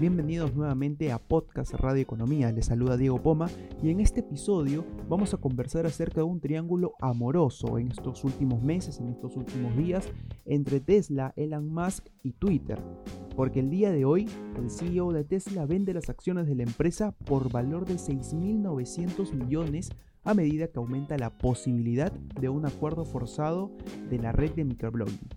Bienvenidos 0.00 0.54
nuevamente 0.54 1.12
a 1.12 1.18
Podcast 1.18 1.74
Radio 1.74 2.00
Economía. 2.00 2.50
Les 2.52 2.64
saluda 2.64 2.96
Diego 2.96 3.22
Poma 3.22 3.50
y 3.82 3.90
en 3.90 4.00
este 4.00 4.20
episodio 4.20 4.86
vamos 5.10 5.34
a 5.34 5.36
conversar 5.36 5.84
acerca 5.84 6.22
de 6.22 6.22
un 6.22 6.40
triángulo 6.40 6.94
amoroso 7.00 7.76
en 7.76 7.88
estos 7.88 8.24
últimos 8.24 8.62
meses, 8.62 8.98
en 8.98 9.08
estos 9.10 9.36
últimos 9.36 9.76
días, 9.76 10.08
entre 10.46 10.80
Tesla, 10.80 11.34
Elon 11.36 11.68
Musk 11.68 12.06
y 12.22 12.32
Twitter. 12.32 12.80
Porque 13.36 13.60
el 13.60 13.68
día 13.68 13.92
de 13.92 14.06
hoy, 14.06 14.26
el 14.56 14.70
CEO 14.70 15.12
de 15.12 15.24
Tesla 15.24 15.66
vende 15.66 15.92
las 15.92 16.08
acciones 16.08 16.46
de 16.46 16.54
la 16.54 16.62
empresa 16.62 17.12
por 17.26 17.52
valor 17.52 17.84
de 17.84 17.96
6.900 17.96 19.34
millones 19.34 19.90
a 20.24 20.32
medida 20.32 20.68
que 20.68 20.78
aumenta 20.78 21.18
la 21.18 21.36
posibilidad 21.36 22.10
de 22.10 22.48
un 22.48 22.64
acuerdo 22.64 23.04
forzado 23.04 23.70
de 24.08 24.18
la 24.18 24.32
red 24.32 24.52
de 24.52 24.64
microblogging. 24.64 25.28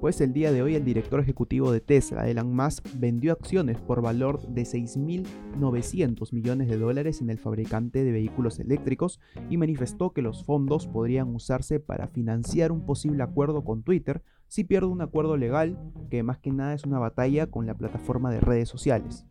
Pues 0.00 0.20
el 0.20 0.32
día 0.32 0.52
de 0.52 0.62
hoy 0.62 0.76
el 0.76 0.84
director 0.84 1.18
ejecutivo 1.18 1.72
de 1.72 1.80
Tesla, 1.80 2.28
Elon 2.28 2.54
Musk, 2.54 2.86
vendió 2.94 3.32
acciones 3.32 3.80
por 3.80 4.00
valor 4.00 4.40
de 4.46 4.62
6.900 4.62 6.32
millones 6.32 6.68
de 6.68 6.78
dólares 6.78 7.20
en 7.20 7.30
el 7.30 7.38
fabricante 7.40 8.04
de 8.04 8.12
vehículos 8.12 8.60
eléctricos 8.60 9.18
y 9.50 9.56
manifestó 9.56 10.12
que 10.12 10.22
los 10.22 10.44
fondos 10.44 10.86
podrían 10.86 11.34
usarse 11.34 11.80
para 11.80 12.06
financiar 12.06 12.70
un 12.70 12.86
posible 12.86 13.24
acuerdo 13.24 13.64
con 13.64 13.82
Twitter 13.82 14.22
si 14.46 14.62
pierde 14.62 14.86
un 14.86 15.00
acuerdo 15.00 15.36
legal, 15.36 15.76
que 16.10 16.22
más 16.22 16.38
que 16.38 16.52
nada 16.52 16.74
es 16.74 16.84
una 16.84 17.00
batalla 17.00 17.48
con 17.48 17.66
la 17.66 17.74
plataforma 17.74 18.30
de 18.30 18.40
redes 18.40 18.68
sociales. 18.68 19.26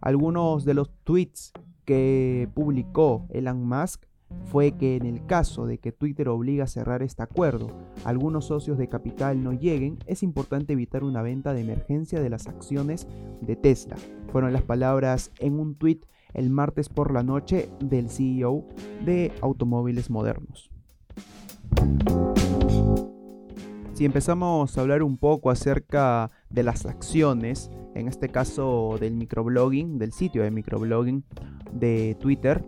Algunos 0.00 0.64
de 0.64 0.74
los 0.74 0.92
tweets 1.02 1.52
que 1.84 2.48
publicó 2.54 3.26
Elon 3.30 3.66
Musk 3.66 4.04
fue 4.46 4.72
que 4.72 4.96
en 4.96 5.06
el 5.06 5.24
caso 5.26 5.66
de 5.66 5.78
que 5.78 5.92
Twitter 5.92 6.28
obliga 6.28 6.64
a 6.64 6.68
cerrar 6.68 7.02
este 7.02 7.22
acuerdo, 7.22 7.70
algunos 8.04 8.46
socios 8.46 8.78
de 8.78 8.88
capital 8.88 9.42
no 9.42 9.52
lleguen, 9.52 9.98
es 10.06 10.22
importante 10.22 10.72
evitar 10.72 11.04
una 11.04 11.22
venta 11.22 11.52
de 11.52 11.60
emergencia 11.60 12.20
de 12.20 12.30
las 12.30 12.46
acciones 12.46 13.06
de 13.40 13.56
Tesla. 13.56 13.96
Fueron 14.32 14.52
las 14.52 14.62
palabras 14.62 15.30
en 15.38 15.60
un 15.60 15.74
tweet 15.74 16.00
el 16.34 16.50
martes 16.50 16.88
por 16.88 17.12
la 17.12 17.22
noche 17.22 17.68
del 17.80 18.10
CEO 18.10 18.64
de 19.04 19.32
automóviles 19.40 20.10
modernos. 20.10 20.70
Si 23.94 24.04
empezamos 24.04 24.76
a 24.76 24.80
hablar 24.80 25.02
un 25.02 25.18
poco 25.18 25.50
acerca 25.50 26.30
de 26.48 26.62
las 26.62 26.86
acciones, 26.86 27.70
en 27.94 28.08
este 28.08 28.30
caso 28.30 28.96
del 28.98 29.14
microblogging, 29.14 29.98
del 29.98 30.12
sitio 30.12 30.42
de 30.42 30.50
microblogging 30.50 31.22
de 31.72 32.16
Twitter, 32.18 32.64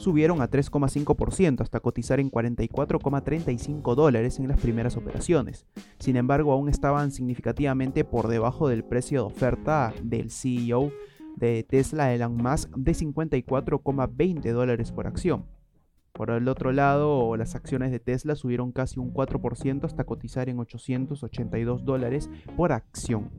subieron 0.00 0.40
a 0.40 0.50
3,5% 0.50 1.60
hasta 1.60 1.80
cotizar 1.80 2.20
en 2.20 2.30
44,35 2.30 3.94
dólares 3.94 4.38
en 4.38 4.48
las 4.48 4.60
primeras 4.60 4.96
operaciones. 4.96 5.66
Sin 5.98 6.16
embargo, 6.16 6.52
aún 6.52 6.68
estaban 6.68 7.12
significativamente 7.12 8.04
por 8.04 8.28
debajo 8.28 8.68
del 8.68 8.82
precio 8.82 9.20
de 9.20 9.26
oferta 9.26 9.92
del 10.02 10.30
CEO 10.30 10.90
de 11.36 11.62
Tesla, 11.62 12.12
Elon 12.12 12.36
Musk, 12.36 12.74
de 12.76 12.92
54,20 12.92 14.52
dólares 14.52 14.90
por 14.90 15.06
acción. 15.06 15.44
Por 16.12 16.30
el 16.30 16.48
otro 16.48 16.72
lado, 16.72 17.36
las 17.36 17.54
acciones 17.54 17.90
de 17.90 18.00
Tesla 18.00 18.34
subieron 18.34 18.72
casi 18.72 18.98
un 18.98 19.12
4% 19.12 19.84
hasta 19.84 20.04
cotizar 20.04 20.48
en 20.48 20.58
882 20.58 21.84
dólares 21.84 22.28
por 22.56 22.72
acción. 22.72 23.30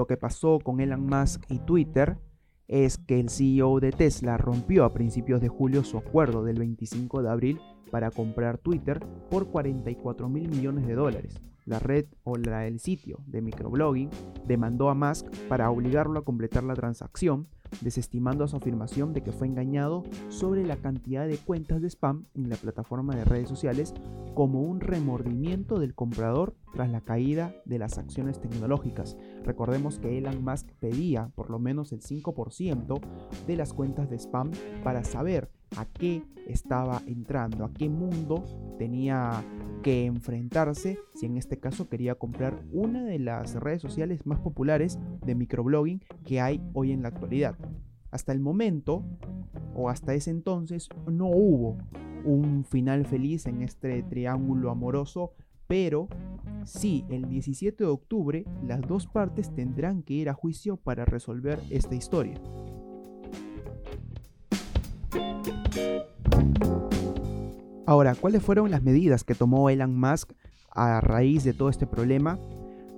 Lo 0.00 0.06
que 0.06 0.16
pasó 0.16 0.60
con 0.60 0.80
Elon 0.80 1.04
Musk 1.04 1.44
y 1.50 1.58
Twitter 1.58 2.16
es 2.68 2.96
que 2.96 3.20
el 3.20 3.28
CEO 3.28 3.80
de 3.80 3.92
Tesla 3.92 4.38
rompió 4.38 4.86
a 4.86 4.94
principios 4.94 5.42
de 5.42 5.48
julio 5.48 5.84
su 5.84 5.98
acuerdo 5.98 6.42
del 6.42 6.58
25 6.58 7.22
de 7.22 7.28
abril 7.28 7.60
para 7.90 8.10
comprar 8.10 8.56
Twitter 8.56 8.98
por 9.30 9.48
44 9.48 10.30
mil 10.30 10.48
millones 10.48 10.86
de 10.86 10.94
dólares. 10.94 11.38
La 11.66 11.80
red 11.80 12.06
o 12.24 12.38
la, 12.38 12.66
el 12.66 12.80
sitio 12.80 13.18
de 13.26 13.42
microblogging 13.42 14.08
demandó 14.46 14.88
a 14.88 14.94
Musk 14.94 15.26
para 15.50 15.70
obligarlo 15.70 16.20
a 16.20 16.24
completar 16.24 16.64
la 16.64 16.72
transacción, 16.72 17.48
desestimando 17.82 18.48
su 18.48 18.56
afirmación 18.56 19.12
de 19.12 19.20
que 19.20 19.32
fue 19.32 19.48
engañado 19.48 20.04
sobre 20.30 20.64
la 20.64 20.76
cantidad 20.76 21.28
de 21.28 21.36
cuentas 21.36 21.82
de 21.82 21.90
spam 21.90 22.24
en 22.34 22.48
la 22.48 22.56
plataforma 22.56 23.14
de 23.14 23.26
redes 23.26 23.50
sociales 23.50 23.92
como 24.34 24.62
un 24.62 24.80
remordimiento 24.80 25.78
del 25.78 25.94
comprador 25.94 26.54
tras 26.72 26.90
la 26.90 27.00
caída 27.00 27.54
de 27.64 27.78
las 27.78 27.98
acciones 27.98 28.40
tecnológicas. 28.40 29.16
Recordemos 29.44 29.98
que 29.98 30.18
Elon 30.18 30.44
Musk 30.44 30.68
pedía 30.80 31.30
por 31.34 31.50
lo 31.50 31.58
menos 31.58 31.92
el 31.92 32.00
5% 32.00 33.00
de 33.46 33.56
las 33.56 33.72
cuentas 33.72 34.08
de 34.08 34.18
spam 34.18 34.50
para 34.82 35.04
saber 35.04 35.50
a 35.76 35.84
qué 35.84 36.22
estaba 36.46 37.02
entrando, 37.06 37.64
a 37.64 37.72
qué 37.72 37.88
mundo 37.88 38.44
tenía 38.78 39.44
que 39.82 40.04
enfrentarse 40.06 40.98
si 41.14 41.26
en 41.26 41.36
este 41.36 41.58
caso 41.58 41.88
quería 41.88 42.14
comprar 42.14 42.62
una 42.72 43.04
de 43.04 43.18
las 43.18 43.54
redes 43.54 43.82
sociales 43.82 44.26
más 44.26 44.40
populares 44.40 44.98
de 45.24 45.34
microblogging 45.34 46.02
que 46.24 46.40
hay 46.40 46.62
hoy 46.74 46.92
en 46.92 47.02
la 47.02 47.08
actualidad. 47.08 47.56
Hasta 48.10 48.32
el 48.32 48.40
momento, 48.40 49.04
o 49.74 49.88
hasta 49.88 50.14
ese 50.14 50.30
entonces, 50.30 50.88
no 51.06 51.26
hubo 51.28 51.78
un 52.24 52.64
final 52.64 53.06
feliz 53.06 53.46
en 53.46 53.62
este 53.62 54.02
triángulo 54.02 54.70
amoroso, 54.70 55.32
pero 55.66 56.08
sí, 56.64 57.04
el 57.08 57.28
17 57.28 57.84
de 57.84 57.90
octubre 57.90 58.44
las 58.66 58.80
dos 58.82 59.06
partes 59.06 59.54
tendrán 59.54 60.02
que 60.02 60.14
ir 60.14 60.28
a 60.28 60.34
juicio 60.34 60.76
para 60.76 61.04
resolver 61.04 61.60
esta 61.70 61.94
historia. 61.94 62.40
Ahora, 67.86 68.14
¿cuáles 68.14 68.42
fueron 68.42 68.70
las 68.70 68.82
medidas 68.82 69.24
que 69.24 69.34
tomó 69.34 69.68
Elon 69.68 69.98
Musk 69.98 70.32
a 70.70 71.00
raíz 71.00 71.42
de 71.44 71.52
todo 71.52 71.68
este 71.68 71.86
problema? 71.86 72.38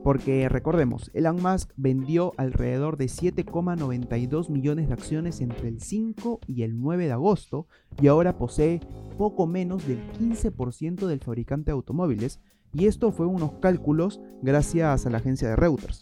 Porque 0.02 0.48
recordemos, 0.48 1.10
Elon 1.14 1.40
Musk 1.40 1.70
vendió 1.76 2.32
alrededor 2.36 2.96
de 2.96 3.04
7,92 3.04 4.48
millones 4.50 4.88
de 4.88 4.94
acciones 4.94 5.40
entre 5.40 5.68
el 5.68 5.80
5 5.80 6.40
y 6.48 6.62
el 6.64 6.80
9 6.80 7.06
de 7.06 7.12
agosto 7.12 7.68
y 8.00 8.08
ahora 8.08 8.36
posee 8.36 8.80
poco 9.16 9.46
menos 9.46 9.86
del 9.86 10.02
15% 10.12 11.06
del 11.06 11.20
fabricante 11.20 11.66
de 11.66 11.72
automóviles 11.72 12.40
y 12.72 12.86
esto 12.86 13.12
fue 13.12 13.26
unos 13.26 13.52
cálculos 13.60 14.20
gracias 14.42 15.06
a 15.06 15.10
la 15.10 15.18
agencia 15.18 15.48
de 15.48 15.56
Reuters. 15.56 16.00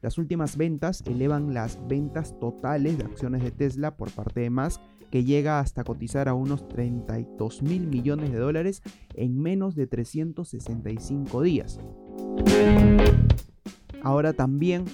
Las 0.00 0.16
últimas 0.16 0.56
ventas 0.56 1.02
elevan 1.06 1.52
las 1.52 1.78
ventas 1.88 2.38
totales 2.38 2.98
de 2.98 3.04
acciones 3.04 3.42
de 3.42 3.50
Tesla 3.50 3.96
por 3.96 4.12
parte 4.12 4.40
de 4.40 4.50
Musk 4.50 4.80
que 5.10 5.24
llega 5.24 5.58
hasta 5.58 5.82
cotizar 5.82 6.28
a 6.28 6.34
unos 6.34 6.68
32 6.68 7.62
mil 7.62 7.88
millones 7.88 8.30
de 8.30 8.38
dólares 8.38 8.82
en 9.14 9.40
menos 9.40 9.74
de 9.74 9.88
365 9.88 11.42
días. 11.42 11.80
Ahora 14.02 14.32
también, 14.32 14.84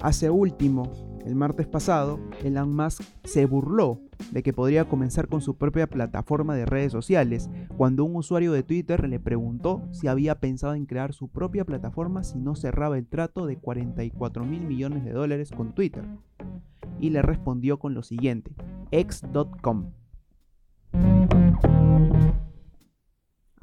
hace 0.00 0.30
último, 0.30 0.90
el 1.24 1.34
martes 1.34 1.66
pasado, 1.66 2.20
Elon 2.42 2.74
Musk 2.74 3.02
se 3.24 3.46
burló 3.46 4.00
de 4.30 4.42
que 4.42 4.52
podría 4.52 4.84
comenzar 4.84 5.28
con 5.28 5.40
su 5.40 5.56
propia 5.56 5.86
plataforma 5.86 6.54
de 6.54 6.66
redes 6.66 6.92
sociales 6.92 7.48
cuando 7.76 8.04
un 8.04 8.14
usuario 8.16 8.52
de 8.52 8.62
Twitter 8.62 9.08
le 9.08 9.18
preguntó 9.18 9.82
si 9.90 10.06
había 10.06 10.38
pensado 10.38 10.74
en 10.74 10.86
crear 10.86 11.12
su 11.14 11.28
propia 11.28 11.64
plataforma 11.64 12.24
si 12.24 12.38
no 12.38 12.54
cerraba 12.54 12.98
el 12.98 13.06
trato 13.06 13.46
de 13.46 13.56
44 13.56 14.44
mil 14.44 14.62
millones 14.62 15.04
de 15.04 15.12
dólares 15.12 15.50
con 15.50 15.74
Twitter. 15.74 16.04
Y 17.00 17.10
le 17.10 17.22
respondió 17.22 17.78
con 17.78 17.94
lo 17.94 18.02
siguiente, 18.02 18.52
x.com. 18.90 19.92